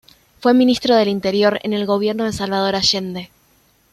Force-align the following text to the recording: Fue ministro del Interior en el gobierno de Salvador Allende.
Fue 0.39 0.55
ministro 0.55 0.95
del 0.95 1.09
Interior 1.09 1.59
en 1.61 1.73
el 1.73 1.85
gobierno 1.85 2.23
de 2.23 2.33
Salvador 2.33 2.75
Allende. 2.75 3.29